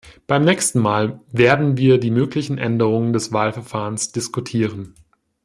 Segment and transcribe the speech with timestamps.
[0.25, 4.95] Beim nächsten Mal werden wir die möglichen Änderungen des Wahlverfahrens diskutieren.